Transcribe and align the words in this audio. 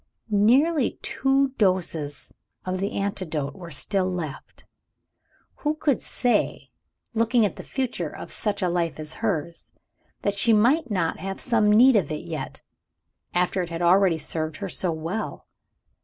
Nearly 0.31 0.97
two 1.03 1.49
doses 1.59 2.33
of 2.65 2.79
the 2.79 2.93
antidote 2.93 3.53
were 3.53 3.69
still 3.69 4.11
left. 4.11 4.63
Who 5.57 5.75
could 5.75 6.01
say, 6.01 6.71
looking 7.13 7.45
at 7.45 7.55
the 7.55 7.61
future 7.61 8.09
of 8.09 8.31
such 8.31 8.63
a 8.63 8.69
life 8.69 8.99
as 8.99 9.13
hers, 9.21 9.71
that 10.23 10.33
she 10.33 10.53
might 10.53 10.89
not 10.89 11.19
have 11.19 11.39
some 11.39 11.71
need 11.71 11.95
of 11.95 12.11
it 12.11 12.25
yet 12.25 12.61
after 13.35 13.61
it 13.61 13.69
had 13.69 13.83
already 13.83 14.17
served 14.17 14.57
her 14.57 14.69
so 14.69 14.91
well? 14.91 15.45